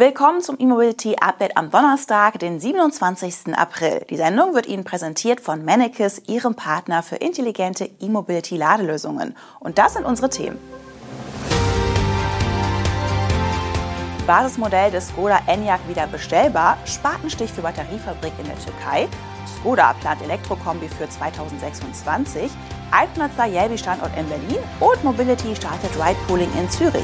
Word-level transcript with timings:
Willkommen 0.00 0.40
zum 0.42 0.54
E-Mobility 0.60 1.16
Update 1.20 1.56
am 1.56 1.72
Donnerstag, 1.72 2.38
den 2.38 2.60
27. 2.60 3.52
April. 3.56 4.06
Die 4.08 4.16
Sendung 4.16 4.54
wird 4.54 4.68
Ihnen 4.68 4.84
präsentiert 4.84 5.40
von 5.40 5.64
Mannekes, 5.64 6.22
Ihrem 6.28 6.54
Partner 6.54 7.02
für 7.02 7.16
intelligente 7.16 7.90
E-Mobility 7.98 8.56
Ladelösungen. 8.56 9.34
Und 9.58 9.76
das 9.76 9.94
sind 9.94 10.04
unsere 10.04 10.30
Themen. 10.30 10.56
Basismodell 14.24 14.92
des 14.92 15.08
Skoda 15.08 15.40
Enyaq 15.48 15.80
wieder 15.88 16.06
bestellbar, 16.06 16.78
Spatenstich 16.84 17.52
für 17.52 17.62
Batteriefabrik 17.62 18.34
in 18.38 18.46
der 18.46 18.58
Türkei, 18.60 19.08
Skoda 19.58 19.94
plant 19.94 20.22
Elektrokombi 20.22 20.88
für 20.88 21.08
2026, 21.08 22.52
Alpnutzer 22.92 23.46
Jelbi 23.46 23.76
Standort 23.76 24.12
in 24.16 24.28
Berlin 24.28 24.62
und 24.78 25.02
Mobility 25.02 25.56
startet 25.56 25.90
Ride-Pooling 25.96 26.52
in 26.56 26.70
Zürich. 26.70 27.02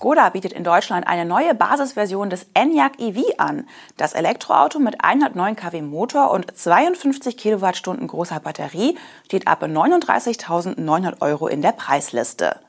Skoda 0.00 0.30
bietet 0.30 0.54
in 0.54 0.64
Deutschland 0.64 1.06
eine 1.06 1.26
neue 1.26 1.54
Basisversion 1.54 2.30
des 2.30 2.46
Enyaq 2.54 2.98
EV 2.98 3.34
an. 3.36 3.68
Das 3.98 4.14
Elektroauto 4.14 4.78
mit 4.78 5.04
109 5.04 5.56
kW 5.56 5.82
Motor 5.82 6.30
und 6.30 6.56
52 6.56 7.36
Kilowattstunden 7.36 8.06
großer 8.06 8.40
Batterie 8.40 8.96
steht 9.26 9.46
ab 9.46 9.62
39.900 9.62 11.20
Euro 11.20 11.48
in 11.48 11.60
der 11.60 11.72
Preisliste. 11.72 12.60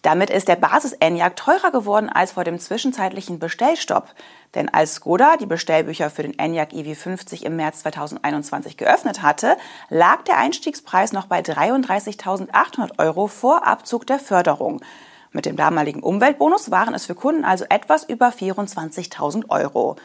Damit 0.00 0.30
ist 0.30 0.48
der 0.48 0.56
Basis-Enyaq 0.56 1.36
teurer 1.36 1.72
geworden 1.72 2.08
als 2.08 2.32
vor 2.32 2.44
dem 2.44 2.58
zwischenzeitlichen 2.58 3.38
Bestellstopp. 3.38 4.08
Denn 4.54 4.70
als 4.70 4.94
Skoda 4.94 5.36
die 5.36 5.44
Bestellbücher 5.44 6.08
für 6.08 6.22
den 6.22 6.38
Enyaq 6.38 6.72
EV50 6.72 7.42
im 7.42 7.56
März 7.56 7.80
2021 7.80 8.78
geöffnet 8.78 9.20
hatte, 9.20 9.58
lag 9.90 10.22
der 10.22 10.38
Einstiegspreis 10.38 11.12
noch 11.12 11.26
bei 11.26 11.40
33.800 11.40 12.98
Euro 12.98 13.26
vor 13.26 13.66
Abzug 13.66 14.06
der 14.06 14.18
Förderung. 14.18 14.80
Mit 15.32 15.46
dem 15.46 15.56
damaligen 15.56 16.02
Umweltbonus 16.02 16.70
waren 16.70 16.94
es 16.94 17.06
für 17.06 17.14
Kunden 17.14 17.44
also 17.44 17.64
etwas 17.68 18.04
über 18.04 18.30
24.000 18.30 19.48
Euro. 19.48 19.96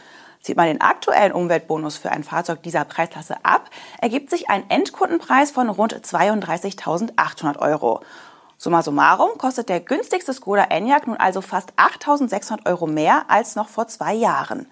Zieht 0.42 0.58
man 0.58 0.68
den 0.68 0.82
aktuellen 0.82 1.32
Umweltbonus 1.32 1.98
für 1.98 2.12
ein 2.12 2.24
Fahrzeug 2.24 2.62
dieser 2.62 2.86
Preisklasse 2.86 3.38
ab, 3.44 3.72
ergibt 4.00 4.30
sich 4.30 4.50
ein 4.50 4.70
Endkundenpreis 4.70 5.50
von 5.50 5.70
rund 5.70 5.96
32.800 5.96 7.58
Euro. 7.58 8.02
Summa 8.58 8.84
summarum 8.84 9.38
kostet 9.40 9.70
der 9.70 9.80
günstigste 9.80 10.34
Skoda 10.34 10.66
Enyaq 10.66 11.08
nun 11.08 11.18
also 11.18 11.42
fast 11.42 11.74
8.600 11.74 12.68
Euro 12.68 12.86
mehr 12.86 13.26
als 13.28 13.56
noch 13.56 13.68
vor 13.68 13.88
zwei 13.88 14.14
Jahren. 14.14 14.68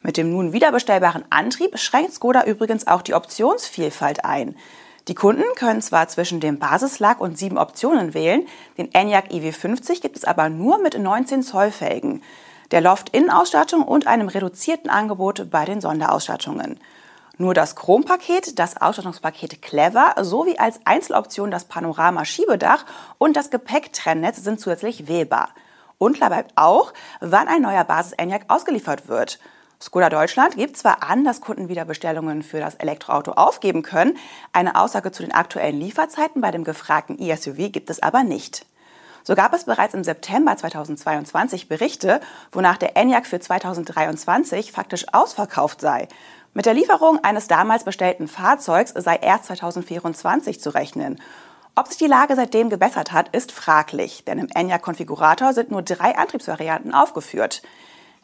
Mit 0.00 0.16
dem 0.16 0.30
nun 0.30 0.52
wiederbestellbaren 0.52 1.24
Antrieb 1.28 1.78
schränkt 1.78 2.14
Skoda 2.14 2.44
übrigens 2.44 2.86
auch 2.86 3.02
die 3.02 3.14
Optionsvielfalt 3.14 4.24
ein. 4.24 4.56
Die 5.08 5.14
Kunden 5.14 5.44
können 5.56 5.82
zwar 5.82 6.08
zwischen 6.08 6.40
dem 6.40 6.58
Basislack 6.58 7.20
und 7.20 7.38
sieben 7.38 7.58
Optionen 7.58 8.14
wählen, 8.14 8.46
den 8.78 8.92
Enyaq 8.92 9.30
EV50 9.30 10.00
gibt 10.02 10.16
es 10.16 10.24
aber 10.24 10.48
nur 10.48 10.78
mit 10.78 10.98
19 10.98 11.42
Zoll 11.42 11.70
Felgen, 11.70 12.22
der 12.70 12.80
Loft-In-Ausstattung 12.80 13.82
und 13.82 14.06
einem 14.06 14.28
reduzierten 14.28 14.90
Angebot 14.90 15.50
bei 15.50 15.64
den 15.64 15.80
Sonderausstattungen. 15.80 16.78
Nur 17.38 17.54
das 17.54 17.74
Chrompaket, 17.74 18.58
das 18.58 18.76
Ausstattungspaket 18.76 19.62
Clever 19.62 20.14
sowie 20.20 20.58
als 20.58 20.78
Einzeloption 20.84 21.50
das 21.50 21.64
Panorama-Schiebedach 21.64 22.84
und 23.16 23.34
das 23.34 23.50
Gepäcktrennnetz 23.50 24.44
sind 24.44 24.60
zusätzlich 24.60 25.08
wählbar. 25.08 25.48
Unklar 25.96 26.28
bleibt 26.28 26.52
auch, 26.56 26.92
wann 27.20 27.48
ein 27.48 27.62
neuer 27.62 27.84
Basis-Enyaq 27.84 28.44
ausgeliefert 28.48 29.08
wird. 29.08 29.38
Skoda 29.82 30.10
Deutschland 30.10 30.56
gibt 30.56 30.76
zwar 30.76 31.02
an, 31.02 31.24
dass 31.24 31.40
Kunden 31.40 31.70
wieder 31.70 31.86
Bestellungen 31.86 32.42
für 32.42 32.60
das 32.60 32.74
Elektroauto 32.74 33.32
aufgeben 33.32 33.82
können, 33.82 34.18
eine 34.52 34.74
Aussage 34.76 35.10
zu 35.10 35.22
den 35.22 35.32
aktuellen 35.32 35.80
Lieferzeiten 35.80 36.42
bei 36.42 36.50
dem 36.50 36.64
gefragten 36.64 37.16
e-SUV 37.18 37.72
gibt 37.72 37.88
es 37.88 38.02
aber 38.02 38.22
nicht. 38.22 38.66
So 39.24 39.34
gab 39.34 39.54
es 39.54 39.64
bereits 39.64 39.94
im 39.94 40.04
September 40.04 40.54
2022 40.54 41.68
Berichte, 41.68 42.20
wonach 42.52 42.76
der 42.76 42.94
Enyaq 42.96 43.26
für 43.26 43.40
2023 43.40 44.70
faktisch 44.70 45.06
ausverkauft 45.12 45.80
sei. 45.80 46.08
Mit 46.52 46.66
der 46.66 46.74
Lieferung 46.74 47.22
eines 47.24 47.48
damals 47.48 47.84
bestellten 47.84 48.28
Fahrzeugs 48.28 48.92
sei 48.94 49.16
erst 49.16 49.46
2024 49.46 50.60
zu 50.60 50.74
rechnen. 50.74 51.22
Ob 51.74 51.86
sich 51.86 51.96
die 51.96 52.06
Lage 52.06 52.36
seitdem 52.36 52.68
gebessert 52.68 53.12
hat, 53.12 53.34
ist 53.34 53.52
fraglich, 53.52 54.24
denn 54.26 54.38
im 54.38 54.48
Enyaq-Konfigurator 54.54 55.54
sind 55.54 55.70
nur 55.70 55.82
drei 55.82 56.18
Antriebsvarianten 56.18 56.92
aufgeführt. 56.92 57.62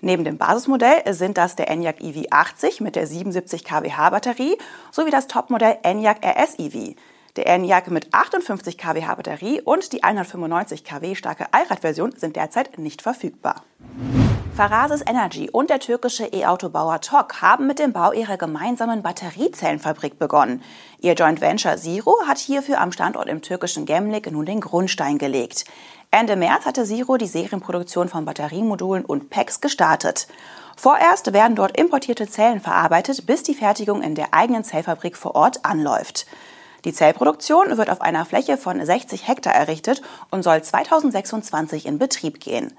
Neben 0.00 0.24
dem 0.24 0.36
Basismodell 0.36 1.02
sind 1.14 1.38
das 1.38 1.56
der 1.56 1.70
Enyaq 1.70 2.00
EV80 2.00 2.82
mit 2.82 2.96
der 2.96 3.06
77 3.06 3.64
kWh 3.64 4.10
Batterie 4.10 4.58
sowie 4.90 5.10
das 5.10 5.26
Topmodell 5.26 5.78
Enyaq 5.82 6.18
RS 6.24 6.58
EV. 6.58 6.94
Der 7.36 7.46
Enyaq 7.46 7.90
mit 7.90 8.12
58 8.12 8.76
kWh 8.76 9.14
Batterie 9.16 9.60
und 9.62 9.92
die 9.92 10.02
195 10.02 10.84
kW 10.84 11.14
starke 11.14 11.46
Allradversion 11.52 12.12
sind 12.16 12.36
derzeit 12.36 12.78
nicht 12.78 13.00
verfügbar. 13.00 13.62
Farasis 14.56 15.02
Energy 15.06 15.50
und 15.50 15.68
der 15.68 15.80
türkische 15.80 16.24
E-Autobauer 16.32 17.02
TOG 17.02 17.42
haben 17.42 17.66
mit 17.66 17.78
dem 17.78 17.92
Bau 17.92 18.12
ihrer 18.12 18.38
gemeinsamen 18.38 19.02
Batteriezellenfabrik 19.02 20.18
begonnen. 20.18 20.62
Ihr 20.98 21.12
Joint 21.12 21.42
Venture 21.42 21.76
Zero 21.76 22.16
hat 22.26 22.38
hierfür 22.38 22.80
am 22.80 22.90
Standort 22.90 23.28
im 23.28 23.42
türkischen 23.42 23.84
Gemlik 23.84 24.32
nun 24.32 24.46
den 24.46 24.62
Grundstein 24.62 25.18
gelegt. 25.18 25.66
Ende 26.10 26.36
März 26.36 26.64
hatte 26.64 26.84
Zero 26.84 27.16
die 27.16 27.26
Serienproduktion 27.26 28.08
von 28.08 28.24
Batteriemodulen 28.24 29.04
und 29.04 29.30
Packs 29.30 29.60
gestartet. 29.60 30.28
Vorerst 30.76 31.32
werden 31.32 31.56
dort 31.56 31.76
importierte 31.76 32.28
Zellen 32.28 32.60
verarbeitet, 32.60 33.26
bis 33.26 33.42
die 33.42 33.54
Fertigung 33.54 34.02
in 34.02 34.14
der 34.14 34.32
eigenen 34.32 34.64
Zellfabrik 34.64 35.16
vor 35.16 35.34
Ort 35.34 35.64
anläuft. 35.64 36.26
Die 36.84 36.92
Zellproduktion 36.92 37.76
wird 37.76 37.90
auf 37.90 38.00
einer 38.00 38.24
Fläche 38.24 38.56
von 38.56 38.84
60 38.84 39.26
Hektar 39.26 39.54
errichtet 39.54 40.02
und 40.30 40.42
soll 40.42 40.62
2026 40.62 41.86
in 41.86 41.98
Betrieb 41.98 42.40
gehen. 42.40 42.72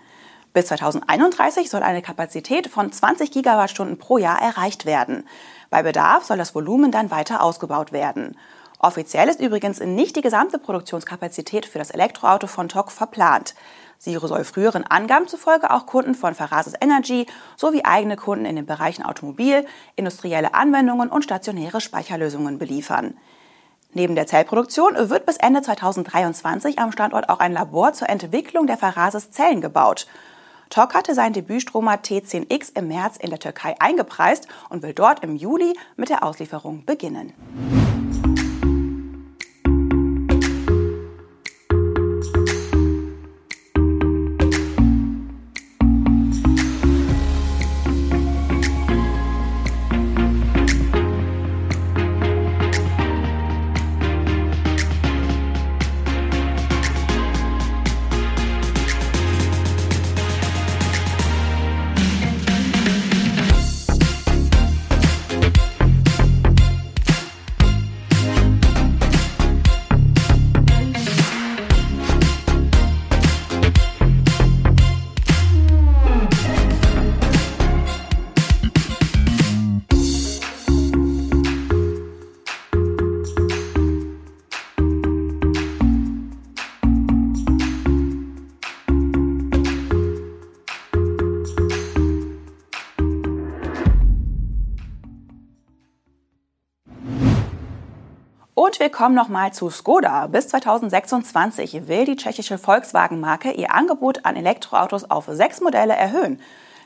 Bis 0.53 0.67
2031 0.67 1.69
soll 1.69 1.83
eine 1.83 2.01
Kapazität 2.01 2.67
von 2.67 2.91
20 2.91 3.31
Gigawattstunden 3.31 3.97
pro 3.97 4.17
Jahr 4.17 4.41
erreicht 4.41 4.85
werden. 4.85 5.27
Bei 5.69 5.83
Bedarf 5.83 6.23
soll 6.23 6.37
das 6.37 6.55
Volumen 6.55 6.91
dann 6.91 7.11
weiter 7.11 7.43
ausgebaut 7.43 7.91
werden. 7.91 8.37
Offiziell 8.79 9.27
ist 9.27 9.39
übrigens 9.39 9.79
nicht 9.79 10.15
die 10.15 10.21
gesamte 10.21 10.59
Produktionskapazität 10.59 11.65
für 11.65 11.79
das 11.79 11.89
Elektroauto 11.89 12.45
von 12.45 12.69
TOC 12.69 12.91
verplant. 12.91 13.55
Siro 13.97 14.27
soll 14.27 14.43
früheren 14.43 14.83
Angaben 14.83 15.27
zufolge 15.27 15.71
auch 15.71 15.87
Kunden 15.87 16.13
von 16.13 16.35
Farasis 16.35 16.75
Energy 16.79 17.25
sowie 17.55 17.83
eigene 17.83 18.15
Kunden 18.15 18.45
in 18.45 18.55
den 18.55 18.67
Bereichen 18.67 19.03
Automobil, 19.03 19.65
industrielle 19.95 20.53
Anwendungen 20.53 21.09
und 21.09 21.23
stationäre 21.23 21.81
Speicherlösungen 21.81 22.59
beliefern. 22.59 23.17
Neben 23.93 24.13
der 24.13 24.27
Zellproduktion 24.27 24.93
wird 25.09 25.25
bis 25.25 25.37
Ende 25.37 25.63
2023 25.63 26.77
am 26.77 26.91
Standort 26.91 27.29
auch 27.29 27.39
ein 27.39 27.53
Labor 27.53 27.93
zur 27.93 28.09
Entwicklung 28.09 28.67
der 28.67 28.77
Farasis 28.77 29.31
Zellen 29.31 29.61
gebaut. 29.61 30.05
TOC 30.69 30.93
hatte 30.93 31.15
seinen 31.15 31.33
Debütstromer 31.33 31.95
T10X 31.95 32.77
im 32.77 32.89
März 32.89 33.17
in 33.17 33.31
der 33.31 33.39
Türkei 33.39 33.75
eingepreist 33.79 34.47
und 34.69 34.83
will 34.83 34.93
dort 34.93 35.23
im 35.23 35.35
Juli 35.35 35.73
mit 35.95 36.09
der 36.09 36.23
Auslieferung 36.23 36.85
beginnen. 36.85 37.86
Und 98.77 98.83
wir 98.83 98.91
kommen 98.91 99.15
nochmal 99.15 99.53
zu 99.53 99.71
Skoda. 99.71 100.27
Bis 100.27 100.49
2026 100.49 101.87
will 101.87 102.05
die 102.05 102.15
tschechische 102.15 102.59
Volkswagen-Marke 102.59 103.49
ihr 103.49 103.73
Angebot 103.73 104.23
an 104.23 104.35
Elektroautos 104.35 105.09
auf 105.09 105.25
sechs 105.25 105.61
Modelle 105.61 105.95
erhöhen. 105.95 106.39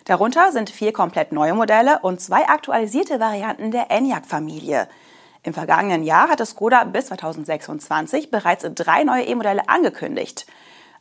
Darunter 0.06 0.54
sind 0.54 0.70
vier 0.70 0.94
komplett 0.94 1.34
neue 1.34 1.54
Modelle 1.54 2.00
und 2.02 2.22
zwei 2.22 2.48
aktualisierte 2.48 3.20
Varianten 3.20 3.72
der 3.72 3.92
Enyaq-Familie. 3.92 4.88
Im 5.44 5.54
vergangenen 5.54 6.04
Jahr 6.04 6.30
hatte 6.30 6.46
Skoda 6.46 6.86
bis 6.86 7.08
2026 7.08 8.32
bereits 8.32 8.66
drei 8.74 9.04
neue 9.04 9.26
E-Modelle 9.26 9.68
angekündigt. 9.68 10.46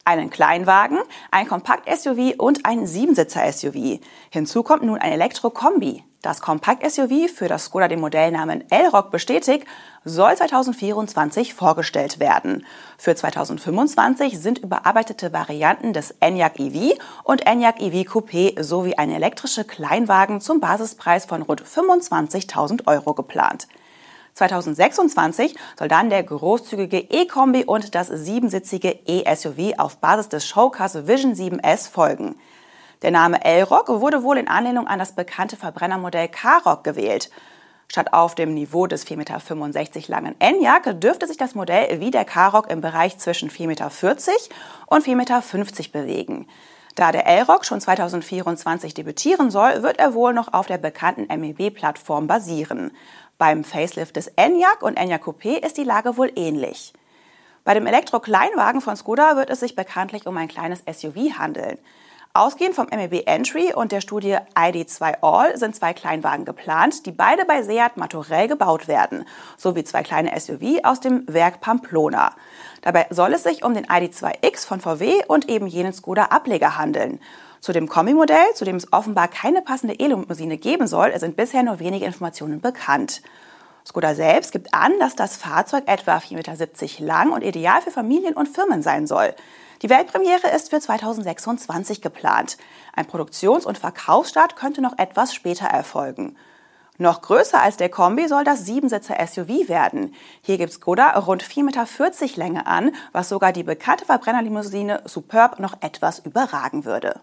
Einen 0.04 0.30
Kleinwagen, 0.30 0.98
ein 1.30 1.48
Kompakt-SUV 1.48 2.34
und 2.38 2.66
ein 2.66 2.86
Siebensitzer-SUV. 2.86 4.00
Hinzu 4.30 4.62
kommt 4.62 4.82
nun 4.82 4.98
ein 4.98 5.12
Elektro-Kombi. 5.12 6.04
Das 6.22 6.42
Kompakt-SUV, 6.42 7.30
für 7.34 7.48
das 7.48 7.64
Skoda 7.64 7.88
den 7.88 8.00
Modellnamen 8.00 8.70
L-Rock 8.70 9.10
bestätigt, 9.10 9.66
soll 10.04 10.36
2024 10.36 11.54
vorgestellt 11.54 12.20
werden. 12.20 12.66
Für 12.98 13.14
2025 13.14 14.38
sind 14.38 14.58
überarbeitete 14.58 15.32
Varianten 15.32 15.94
des 15.94 16.10
Enyaq 16.20 16.58
EV 16.58 16.98
und 17.24 17.46
Enyaq 17.46 17.80
EV 17.80 18.06
Coupé 18.06 18.62
sowie 18.62 18.96
ein 18.96 19.10
elektrischer 19.10 19.64
Kleinwagen 19.64 20.42
zum 20.42 20.60
Basispreis 20.60 21.24
von 21.24 21.40
rund 21.40 21.62
25.000 21.62 22.86
Euro 22.86 23.14
geplant. 23.14 23.66
2026 24.34 25.56
soll 25.78 25.88
dann 25.88 26.10
der 26.10 26.22
großzügige 26.22 26.98
E-Kombi 26.98 27.64
und 27.64 27.94
das 27.94 28.08
siebensitzige 28.08 28.98
E-SUV 29.06 29.78
auf 29.78 29.98
Basis 29.98 30.28
des 30.28 30.46
Showcars 30.46 31.06
Vision 31.06 31.34
7S 31.34 31.90
folgen. 31.90 32.36
Der 33.02 33.10
Name 33.10 33.44
L-Rock 33.44 33.88
wurde 33.88 34.22
wohl 34.22 34.36
in 34.36 34.48
Anlehnung 34.48 34.86
an 34.86 34.98
das 34.98 35.14
bekannte 35.14 35.56
Verbrennermodell 35.56 36.28
K-Rock 36.28 36.84
gewählt. 36.84 37.30
Statt 37.88 38.12
auf 38.12 38.34
dem 38.34 38.54
Niveau 38.54 38.86
des 38.86 39.04
4,65 39.04 39.16
Meter 39.16 39.40
langen 40.06 40.36
Enyaq 40.38 41.00
dürfte 41.00 41.26
sich 41.26 41.36
das 41.36 41.54
Modell 41.54 42.00
wie 42.00 42.12
der 42.12 42.24
K-Rock 42.24 42.70
im 42.70 42.80
Bereich 42.80 43.18
zwischen 43.18 43.50
4,40 43.50 43.66
Meter 43.66 43.90
und 44.86 45.04
4,50 45.04 45.14
Meter 45.16 45.42
bewegen. 45.92 46.46
Da 46.94 47.10
der 47.10 47.26
L-Rock 47.26 47.64
schon 47.64 47.80
2024 47.80 48.94
debütieren 48.94 49.50
soll, 49.50 49.82
wird 49.82 49.98
er 49.98 50.14
wohl 50.14 50.34
noch 50.34 50.52
auf 50.52 50.66
der 50.66 50.78
bekannten 50.78 51.26
MEB-Plattform 51.34 52.26
basieren. 52.26 52.92
Beim 53.40 53.64
Facelift 53.64 54.16
des 54.16 54.26
Enyaq 54.36 54.82
und 54.82 54.98
Enyaq 54.98 55.22
Coupé 55.26 55.64
ist 55.64 55.78
die 55.78 55.84
Lage 55.84 56.18
wohl 56.18 56.30
ähnlich. 56.36 56.92
Bei 57.64 57.72
dem 57.72 57.86
Elektro-Kleinwagen 57.86 58.82
von 58.82 58.96
Skoda 58.96 59.34
wird 59.34 59.48
es 59.48 59.60
sich 59.60 59.74
bekanntlich 59.74 60.26
um 60.26 60.36
ein 60.36 60.46
kleines 60.46 60.80
SUV 60.80 61.38
handeln. 61.38 61.78
Ausgehend 62.32 62.76
vom 62.76 62.86
MEB 62.86 63.26
Entry 63.26 63.72
und 63.74 63.90
der 63.90 64.00
Studie 64.00 64.36
ID2 64.54 65.16
All 65.20 65.56
sind 65.58 65.74
zwei 65.74 65.92
Kleinwagen 65.92 66.44
geplant, 66.44 67.04
die 67.04 67.10
beide 67.10 67.44
bei 67.44 67.64
Seat 67.64 67.96
Martorell 67.96 68.46
gebaut 68.46 68.86
werden, 68.86 69.24
sowie 69.56 69.82
zwei 69.82 70.04
kleine 70.04 70.38
SUV 70.38 70.84
aus 70.84 71.00
dem 71.00 71.24
Werk 71.26 71.60
Pamplona. 71.60 72.30
Dabei 72.82 73.08
soll 73.10 73.34
es 73.34 73.42
sich 73.42 73.64
um 73.64 73.74
den 73.74 73.84
ID2X 73.86 74.64
von 74.64 74.80
VW 74.80 75.24
und 75.26 75.48
eben 75.48 75.66
jenen 75.66 75.92
Skoda 75.92 76.26
Ableger 76.26 76.78
handeln. 76.78 77.18
Zu 77.58 77.72
dem 77.72 77.88
Kombi-Modell, 77.88 78.54
zu 78.54 78.64
dem 78.64 78.76
es 78.76 78.92
offenbar 78.92 79.26
keine 79.26 79.60
passende 79.60 79.94
E-Limousine 79.94 80.56
geben 80.56 80.86
soll, 80.86 81.18
sind 81.18 81.34
bisher 81.34 81.64
nur 81.64 81.80
wenige 81.80 82.06
Informationen 82.06 82.60
bekannt. 82.60 83.22
Skoda 83.86 84.14
selbst 84.14 84.52
gibt 84.52 84.74
an, 84.74 84.92
dass 84.98 85.16
das 85.16 85.36
Fahrzeug 85.36 85.84
etwa 85.86 86.16
4,70 86.16 86.34
Meter 86.34 87.04
lang 87.04 87.32
und 87.32 87.42
ideal 87.42 87.80
für 87.82 87.90
Familien 87.90 88.34
und 88.34 88.48
Firmen 88.48 88.82
sein 88.82 89.06
soll. 89.06 89.34
Die 89.82 89.88
Weltpremiere 89.88 90.48
ist 90.54 90.70
für 90.70 90.80
2026 90.80 92.02
geplant. 92.02 92.58
Ein 92.94 93.06
Produktions- 93.06 93.64
und 93.64 93.78
Verkaufsstart 93.78 94.56
könnte 94.56 94.82
noch 94.82 94.98
etwas 94.98 95.34
später 95.34 95.66
erfolgen. 95.66 96.36
Noch 96.98 97.22
größer 97.22 97.62
als 97.62 97.78
der 97.78 97.88
Kombi 97.88 98.28
soll 98.28 98.44
das 98.44 98.66
Siebensitzer-SUV 98.66 99.70
werden. 99.70 100.14
Hier 100.42 100.58
gibt 100.58 100.74
Skoda 100.74 101.18
rund 101.18 101.42
4,40 101.42 101.62
Meter 101.62 101.86
Länge 102.36 102.66
an, 102.66 102.92
was 103.12 103.30
sogar 103.30 103.54
die 103.54 103.62
bekannte 103.62 104.04
Verbrennerlimousine 104.04 105.00
Superb 105.06 105.60
noch 105.60 105.78
etwas 105.80 106.18
überragen 106.18 106.84
würde. 106.84 107.20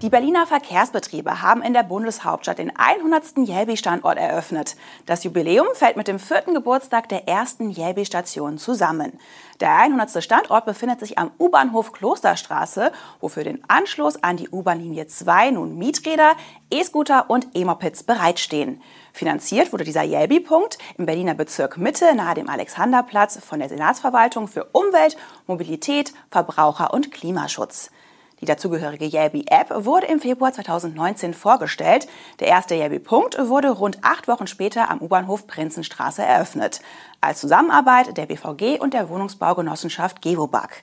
Die 0.00 0.10
Berliner 0.10 0.46
Verkehrsbetriebe 0.46 1.42
haben 1.42 1.60
in 1.60 1.72
der 1.72 1.82
Bundeshauptstadt 1.82 2.58
den 2.58 2.70
100. 2.76 3.38
Jelbi-Standort 3.38 4.16
eröffnet. 4.16 4.76
Das 5.06 5.24
Jubiläum 5.24 5.66
fällt 5.74 5.96
mit 5.96 6.06
dem 6.06 6.20
vierten 6.20 6.54
Geburtstag 6.54 7.08
der 7.08 7.26
ersten 7.26 7.70
Jelbi-Station 7.70 8.58
zusammen. 8.58 9.18
Der 9.58 9.76
100. 9.76 10.22
Standort 10.22 10.66
befindet 10.66 11.00
sich 11.00 11.18
am 11.18 11.32
U-Bahnhof 11.40 11.90
Klosterstraße, 11.90 12.92
wo 13.20 13.28
für 13.28 13.42
den 13.42 13.60
Anschluss 13.66 14.22
an 14.22 14.36
die 14.36 14.48
U-Bahn-Linie 14.48 15.08
2 15.08 15.50
nun 15.50 15.76
Mieträder, 15.76 16.36
E-Scooter 16.70 17.28
und 17.28 17.48
E-Mopeds 17.54 18.04
bereitstehen. 18.04 18.80
Finanziert 19.12 19.72
wurde 19.72 19.82
dieser 19.82 20.04
Jelbi-Punkt 20.04 20.78
im 20.96 21.06
Berliner 21.06 21.34
Bezirk 21.34 21.76
Mitte 21.76 22.14
nahe 22.14 22.36
dem 22.36 22.48
Alexanderplatz 22.48 23.40
von 23.44 23.58
der 23.58 23.68
Senatsverwaltung 23.68 24.46
für 24.46 24.66
Umwelt, 24.66 25.16
Mobilität, 25.48 26.12
Verbraucher 26.30 26.94
und 26.94 27.10
Klimaschutz. 27.10 27.90
Die 28.40 28.46
dazugehörige 28.46 29.06
Yelby-App 29.06 29.84
wurde 29.84 30.06
im 30.06 30.20
Februar 30.20 30.52
2019 30.52 31.34
vorgestellt. 31.34 32.06
Der 32.38 32.46
erste 32.46 32.76
Yelby-Punkt 32.76 33.36
wurde 33.48 33.70
rund 33.70 33.98
acht 34.02 34.28
Wochen 34.28 34.46
später 34.46 34.90
am 34.90 35.00
U-Bahnhof 35.00 35.46
Prinzenstraße 35.48 36.22
eröffnet. 36.22 36.80
Als 37.20 37.40
Zusammenarbeit 37.40 38.16
der 38.16 38.26
BVG 38.26 38.78
und 38.80 38.94
der 38.94 39.08
Wohnungsbaugenossenschaft 39.08 40.22
Gewobag. 40.22 40.82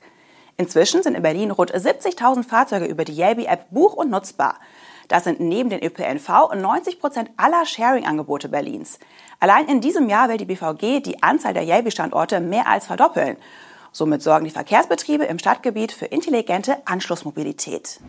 Inzwischen 0.58 1.04
sind 1.04 1.16
in 1.16 1.24
Berlin 1.24 1.52
rund 1.52 1.74
70.000 1.74 2.44
Fahrzeuge 2.44 2.86
über 2.86 3.06
die 3.06 3.16
Yelby-App 3.16 3.70
buch- 3.72 3.96
und 3.96 4.10
nutzbar. 4.10 4.56
Das 5.08 5.24
sind 5.24 5.40
neben 5.40 5.70
den 5.70 5.84
ÖPNV 5.84 6.54
90 6.56 7.00
Prozent 7.00 7.30
aller 7.38 7.66
Sharing-Angebote 7.66 8.50
Berlins. 8.50 9.00
Allein 9.40 9.68
in 9.68 9.80
diesem 9.80 10.10
Jahr 10.10 10.30
will 10.30 10.38
die 10.38 10.46
BVG 10.46 11.02
die 11.02 11.22
Anzahl 11.22 11.54
der 11.54 11.64
Yelby-Standorte 11.64 12.40
mehr 12.40 12.68
als 12.68 12.88
verdoppeln. 12.88 13.38
Somit 13.98 14.22
sorgen 14.22 14.44
die 14.44 14.52
Verkehrsbetriebe 14.52 15.24
im 15.24 15.40
Stadtgebiet 15.40 15.94
für 15.94 16.04
intelligente 16.04 16.76
Anschlussmobilität. 16.84 18.02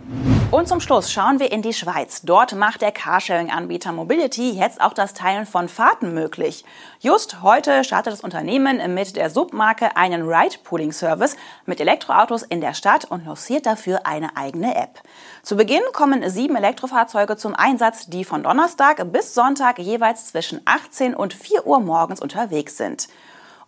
Und 0.50 0.67
zum 0.67 0.81
Schluss 0.81 1.12
schauen 1.12 1.38
wir 1.38 1.53
in 1.53 1.62
die 1.62 1.75
Schweiz. 1.75 2.23
Dort 2.25 2.56
macht 2.56 2.83
der 2.83 2.91
Carsharing-Anbieter 2.91 3.93
Mobility 3.93 4.50
jetzt 4.50 4.81
auch 4.81 4.94
das 4.94 5.15
Teilen 5.15 5.47
von 5.47 5.69
Fahrten 5.69 6.12
möglich. 6.12 6.65
Just 6.99 7.41
heute 7.41 7.85
startet 7.85 8.12
das 8.12 8.23
Unternehmen 8.23 8.94
mit 8.94 9.15
der 9.15 9.31
Submarke 9.31 9.97
einen 9.97 10.29
Ride-Pooling-Service 10.29 11.37
mit 11.67 11.81
Elektroautos 11.81 12.43
in 12.43 12.61
der 12.61 12.75
Stadt 12.75 13.05
und 13.05 13.25
lanciert 13.25 13.65
dafür 13.65 14.06
eine 14.06 14.37
eigene 14.37 14.75
App. 14.75 15.00
Zu 15.44 15.55
Beginn 15.56 15.82
kommen 15.93 16.29
sieben 16.29 16.56
Elektrofahrzeuge 16.56 17.37
zum 17.37 17.55
Einsatz, 17.55 18.09
die 18.09 18.25
von 18.25 18.43
Donnerstag 18.43 19.12
bis 19.12 19.35
Sonntag 19.35 19.79
jeweils 19.79 20.27
zwischen 20.32 20.62
18 20.65 21.15
und 21.15 21.32
4 21.32 21.65
Uhr 21.65 21.79
morgens 21.79 22.21
unterwegs 22.21 22.77
sind. 22.77 23.06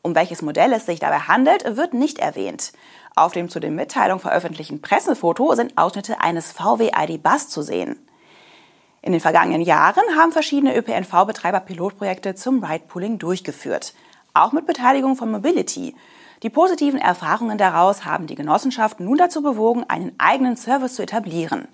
Um 0.03 0.15
welches 0.15 0.43
Modell 0.43 0.73
es 0.73 0.87
sich 0.87 1.01
dabei 1.01 1.19
handelt, 1.21 1.77
wird 1.77 1.95
nicht 1.95 2.19
erwähnt. 2.19 2.73
Auf 3.15 3.33
dem 3.33 3.49
zu 3.49 3.61
den 3.61 3.75
Mitteilungen 3.75 4.21
veröffentlichten 4.21 4.81
Pressefoto 4.81 5.55
sind 5.55 5.77
Ausschnitte 5.77 6.21
eines 6.21 6.53
VW 6.53 6.91
ID 6.97 7.23
Bus 7.23 7.49
zu 7.49 7.63
sehen. 7.63 7.99
In 9.03 9.13
den 9.13 9.21
vergangenen 9.21 9.63
Jahren 9.63 10.03
haben 10.17 10.33
verschiedene 10.33 10.77
ÖPNV-Betreiber 10.77 11.61
Pilotprojekte 11.61 12.35
zum 12.35 12.63
Ride-Pooling 12.63 13.19
durchgeführt, 13.19 13.95
auch 14.35 14.53
mit 14.53 14.67
Beteiligung 14.67 15.17
von 15.17 15.31
Mobility. 15.31 15.95
Die 16.43 16.51
positiven 16.51 17.01
Erfahrungen 17.01 17.59
daraus 17.59 18.05
haben 18.05 18.27
die 18.27 18.37
Genossenschaft 18.37 19.01
nun 19.01 19.19
dazu 19.19 19.43
bewogen, 19.43 19.85
einen 19.89 20.15
eigenen 20.19 20.57
Service 20.57 20.95
zu 20.95 21.03
etablieren. 21.03 21.69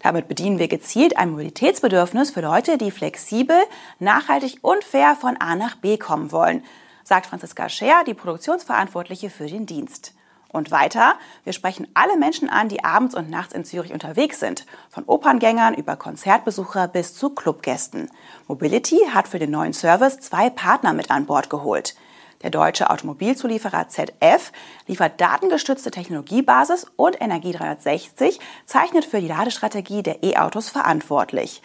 Damit 0.00 0.28
bedienen 0.28 0.60
wir 0.60 0.68
gezielt 0.68 1.16
ein 1.16 1.30
Mobilitätsbedürfnis 1.30 2.30
für 2.30 2.40
Leute, 2.40 2.78
die 2.78 2.92
flexibel, 2.92 3.56
nachhaltig 3.98 4.58
und 4.62 4.84
fair 4.84 5.16
von 5.16 5.36
A 5.40 5.56
nach 5.56 5.74
B 5.76 5.96
kommen 5.96 6.30
wollen, 6.30 6.62
sagt 7.08 7.26
Franziska 7.26 7.68
Scher, 7.70 8.04
die 8.06 8.14
Produktionsverantwortliche 8.14 9.30
für 9.30 9.46
den 9.46 9.64
Dienst. 9.64 10.12
Und 10.50 10.70
weiter, 10.70 11.14
wir 11.44 11.52
sprechen 11.52 11.88
alle 11.94 12.16
Menschen 12.16 12.48
an, 12.48 12.68
die 12.68 12.84
abends 12.84 13.14
und 13.14 13.28
nachts 13.28 13.52
in 13.52 13.64
Zürich 13.64 13.92
unterwegs 13.92 14.40
sind, 14.40 14.66
von 14.88 15.04
Operngängern 15.06 15.74
über 15.74 15.96
Konzertbesucher 15.96 16.88
bis 16.88 17.14
zu 17.14 17.30
Clubgästen. 17.30 18.10
Mobility 18.46 18.98
hat 19.12 19.28
für 19.28 19.38
den 19.38 19.50
neuen 19.50 19.72
Service 19.72 20.20
zwei 20.20 20.48
Partner 20.48 20.92
mit 20.92 21.10
an 21.10 21.26
Bord 21.26 21.50
geholt. 21.50 21.96
Der 22.42 22.50
deutsche 22.50 22.88
Automobilzulieferer 22.88 23.88
ZF 23.88 24.52
liefert 24.86 25.20
datengestützte 25.20 25.90
Technologiebasis 25.90 26.86
und 26.96 27.20
Energie 27.20 27.52
360 27.52 28.38
zeichnet 28.64 29.04
für 29.04 29.20
die 29.20 29.28
Ladestrategie 29.28 30.02
der 30.02 30.22
E-Autos 30.22 30.68
verantwortlich. 30.68 31.62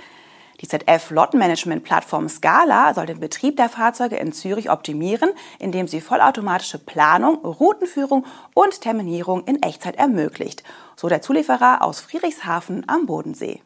Die 0.61 0.67
ZF-Lottenmanagement-Plattform 0.67 2.29
Scala 2.29 2.93
soll 2.93 3.05
den 3.05 3.19
Betrieb 3.19 3.57
der 3.57 3.69
Fahrzeuge 3.69 4.15
in 4.17 4.33
Zürich 4.33 4.69
optimieren, 4.69 5.31
indem 5.59 5.87
sie 5.87 6.01
vollautomatische 6.01 6.79
Planung, 6.79 7.35
Routenführung 7.43 8.25
und 8.53 8.81
Terminierung 8.81 9.43
in 9.45 9.61
Echtzeit 9.61 9.95
ermöglicht, 9.95 10.63
so 10.95 11.09
der 11.09 11.21
Zulieferer 11.21 11.81
aus 11.81 11.99
Friedrichshafen 12.01 12.83
am 12.87 13.05
Bodensee. 13.05 13.61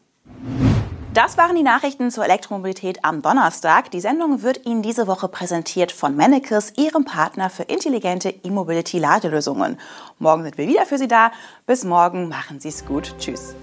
Das 1.14 1.36
waren 1.36 1.56
die 1.56 1.62
Nachrichten 1.62 2.10
zur 2.10 2.24
Elektromobilität 2.24 3.04
am 3.04 3.22
Donnerstag. 3.22 3.90
Die 3.90 4.00
Sendung 4.00 4.42
wird 4.42 4.66
Ihnen 4.66 4.82
diese 4.82 5.06
Woche 5.06 5.26
präsentiert 5.26 5.90
von 5.90 6.14
Mannekes, 6.14 6.74
Ihrem 6.76 7.04
Partner 7.04 7.50
für 7.50 7.64
intelligente 7.64 8.28
E-Mobility-Ladelösungen. 8.30 9.78
Morgen 10.18 10.44
sind 10.44 10.58
wir 10.58 10.68
wieder 10.68 10.86
für 10.86 10.98
Sie 10.98 11.08
da. 11.08 11.32
Bis 11.66 11.82
morgen, 11.82 12.28
machen 12.28 12.60
Sie 12.60 12.68
es 12.68 12.84
gut. 12.84 13.16
Tschüss. 13.18 13.56